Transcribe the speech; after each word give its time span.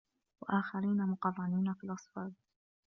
وَآخَرينَ 0.41 0.97
مُقَرَّنينَ 0.97 1.73
فِي 1.73 1.83
الأَصفادِ 1.83 2.33